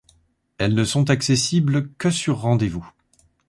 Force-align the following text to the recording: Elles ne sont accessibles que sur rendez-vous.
Elles 0.57 0.73
ne 0.73 0.83
sont 0.83 1.11
accessibles 1.11 1.93
que 1.99 2.09
sur 2.09 2.39
rendez-vous. 2.39 2.89